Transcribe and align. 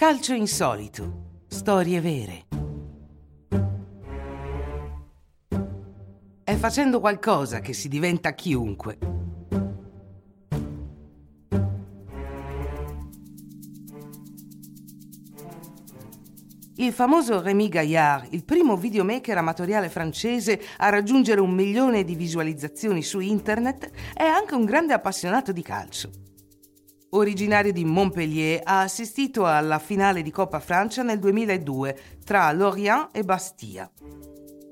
Calcio 0.00 0.32
insolito. 0.32 1.42
Storie 1.46 2.00
vere. 2.00 2.46
È 6.42 6.54
facendo 6.54 7.00
qualcosa 7.00 7.60
che 7.60 7.74
si 7.74 7.86
diventa 7.86 8.32
chiunque. 8.32 8.96
Il 16.76 16.92
famoso 16.94 17.42
Rémi 17.42 17.68
Gaillard, 17.68 18.32
il 18.32 18.44
primo 18.44 18.78
videomaker 18.78 19.36
amatoriale 19.36 19.90
francese 19.90 20.62
a 20.78 20.88
raggiungere 20.88 21.42
un 21.42 21.50
milione 21.50 22.04
di 22.04 22.14
visualizzazioni 22.14 23.02
su 23.02 23.20
internet, 23.20 23.90
è 24.14 24.24
anche 24.24 24.54
un 24.54 24.64
grande 24.64 24.94
appassionato 24.94 25.52
di 25.52 25.60
calcio 25.60 26.19
originario 27.10 27.72
di 27.72 27.84
Montpellier, 27.84 28.60
ha 28.64 28.82
assistito 28.82 29.46
alla 29.46 29.78
finale 29.78 30.22
di 30.22 30.30
Coppa 30.30 30.60
Francia 30.60 31.02
nel 31.02 31.18
2002 31.18 31.98
tra 32.24 32.50
Lorient 32.52 33.08
e 33.12 33.22
Bastia. 33.22 33.90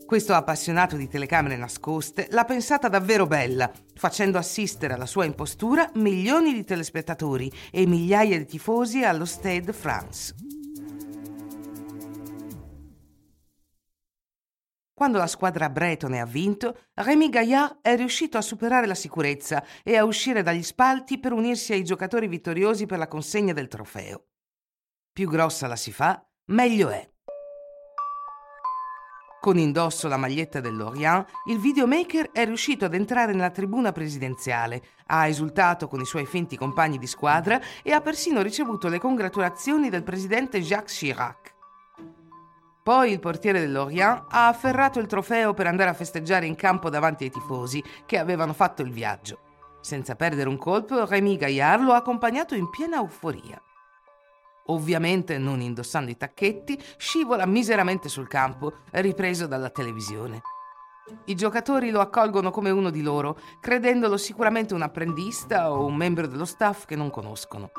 Questo 0.07 0.33
appassionato 0.33 0.97
di 0.97 1.07
telecamere 1.07 1.57
nascoste 1.57 2.29
l'ha 2.31 2.45
pensata 2.45 2.89
davvero 2.89 3.27
bella, 3.27 3.71
facendo 3.95 4.39
assistere 4.39 4.95
alla 4.95 5.05
sua 5.05 5.27
impostura 5.27 5.91
milioni 5.97 6.55
di 6.55 6.65
telespettatori 6.65 7.53
e 7.71 7.87
migliaia 7.87 8.39
di 8.39 8.47
tifosi 8.47 9.05
allo 9.05 9.27
Stade 9.27 9.73
France. 9.75 10.48
Quando 14.99 15.19
la 15.19 15.29
squadra 15.29 15.71
bretone 15.71 16.19
ha 16.19 16.27
vinto, 16.27 16.77
Rémi 16.95 17.29
Gaillard 17.29 17.79
è 17.83 17.95
riuscito 17.95 18.37
a 18.37 18.41
superare 18.41 18.85
la 18.85 18.97
sicurezza 18.97 19.65
e 19.85 19.97
a 19.97 20.03
uscire 20.03 20.43
dagli 20.43 20.65
spalti 20.65 21.21
per 21.21 21.33
unirsi 21.33 21.73
ai 21.73 21.85
giocatori 21.85 22.27
vittoriosi 22.27 22.85
per 22.85 22.99
la 22.99 23.07
consegna 23.07 23.53
del 23.53 23.69
trofeo. 23.69 24.25
Più 25.13 25.29
grossa 25.29 25.69
la 25.69 25.77
si 25.77 25.93
fa, 25.93 26.21
meglio 26.47 26.89
è. 26.89 27.09
Con 29.39 29.57
indosso 29.57 30.09
la 30.09 30.17
maglietta 30.17 30.59
dell'Orient, 30.59 31.29
il 31.47 31.61
videomaker 31.61 32.33
è 32.33 32.45
riuscito 32.45 32.85
ad 32.85 32.95
entrare 32.95 33.33
nella 33.33 33.51
tribuna 33.51 33.93
presidenziale, 33.93 34.83
ha 35.07 35.29
esultato 35.29 35.87
con 35.87 36.01
i 36.01 36.07
suoi 36.07 36.27
finti 36.27 36.57
compagni 36.57 36.99
di 36.99 37.07
squadra 37.07 37.61
e 37.85 37.93
ha 37.93 38.01
persino 38.01 38.43
ricevuto 38.43 38.89
le 38.89 38.99
congratulazioni 38.99 39.91
del 39.91 40.03
presidente 40.03 40.61
Jacques 40.61 40.99
Chirac. 40.99 41.58
Poi 42.89 43.13
il 43.13 43.21
portiere 43.21 43.61
dell'Orient 43.61 44.25
ha 44.31 44.49
afferrato 44.49 44.99
il 44.99 45.07
trofeo 45.07 45.53
per 45.53 45.67
andare 45.67 45.91
a 45.91 45.93
festeggiare 45.93 46.47
in 46.47 46.55
campo 46.55 46.89
davanti 46.89 47.25
ai 47.25 47.31
tifosi 47.31 47.85
che 48.07 48.17
avevano 48.17 48.55
fatto 48.55 48.81
il 48.81 48.93
viaggio. 48.93 49.41
Senza 49.83 50.15
perdere 50.15 50.49
un 50.49 50.57
colpo, 50.57 51.05
Rémi 51.05 51.37
Gaillard 51.37 51.83
lo 51.83 51.93
ha 51.93 51.97
accompagnato 51.97 52.55
in 52.55 52.71
piena 52.71 52.97
euforia. 52.97 53.61
Ovviamente, 54.69 55.37
non 55.37 55.61
indossando 55.61 56.11
i 56.11 56.17
tacchetti, 56.17 56.83
scivola 56.97 57.45
miseramente 57.45 58.09
sul 58.09 58.27
campo, 58.27 58.77
ripreso 58.93 59.47
dalla 59.47 59.69
televisione. 59.69 60.41
I 61.27 61.35
giocatori 61.35 61.91
lo 61.91 62.01
accolgono 62.01 62.51
come 62.51 62.71
uno 62.71 62.89
di 62.89 63.03
loro, 63.03 63.39
credendolo 63.61 64.17
sicuramente 64.17 64.73
un 64.73 64.81
apprendista 64.81 65.73
o 65.73 65.85
un 65.85 65.95
membro 65.95 66.27
dello 66.27 66.47
staff 66.47 66.87
che 66.87 66.97
non 66.97 67.11
conoscono. 67.11 67.71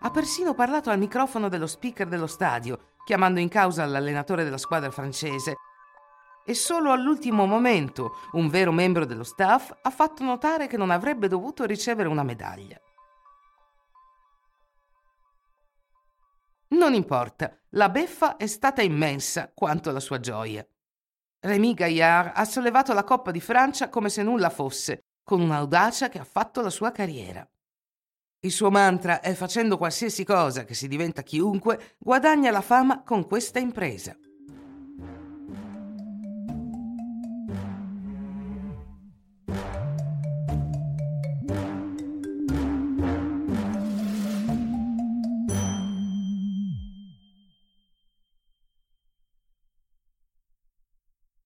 Ha 0.00 0.10
persino 0.10 0.54
parlato 0.54 0.90
al 0.90 0.98
microfono 0.98 1.48
dello 1.48 1.66
speaker 1.66 2.06
dello 2.06 2.26
stadio, 2.26 2.92
chiamando 3.04 3.40
in 3.40 3.48
causa 3.48 3.84
l'allenatore 3.86 4.44
della 4.44 4.58
squadra 4.58 4.90
francese. 4.90 5.56
E 6.44 6.54
solo 6.54 6.92
all'ultimo 6.92 7.46
momento 7.46 8.12
un 8.32 8.48
vero 8.48 8.72
membro 8.72 9.04
dello 9.04 9.24
staff 9.24 9.72
ha 9.82 9.90
fatto 9.90 10.22
notare 10.22 10.66
che 10.66 10.76
non 10.76 10.90
avrebbe 10.90 11.28
dovuto 11.28 11.64
ricevere 11.64 12.08
una 12.08 12.22
medaglia. 12.22 12.80
Non 16.68 16.94
importa, 16.94 17.56
la 17.70 17.88
beffa 17.88 18.36
è 18.36 18.46
stata 18.46 18.82
immensa 18.82 19.52
quanto 19.54 19.92
la 19.92 20.00
sua 20.00 20.20
gioia. 20.20 20.66
Rémi 21.40 21.74
Gaillard 21.74 22.32
ha 22.34 22.44
sollevato 22.44 22.92
la 22.92 23.04
Coppa 23.04 23.30
di 23.30 23.40
Francia 23.40 23.88
come 23.88 24.08
se 24.08 24.22
nulla 24.22 24.50
fosse, 24.50 25.04
con 25.22 25.40
un'audacia 25.40 26.08
che 26.08 26.18
ha 26.18 26.24
fatto 26.24 26.60
la 26.60 26.70
sua 26.70 26.90
carriera. 26.90 27.48
Il 28.46 28.52
suo 28.52 28.70
mantra 28.70 29.18
è 29.18 29.34
facendo 29.34 29.76
qualsiasi 29.76 30.22
cosa 30.22 30.64
che 30.64 30.74
si 30.74 30.86
diventa 30.86 31.24
chiunque, 31.24 31.96
guadagna 31.98 32.52
la 32.52 32.60
fama 32.60 33.02
con 33.02 33.26
questa 33.26 33.58
impresa. 33.58 34.16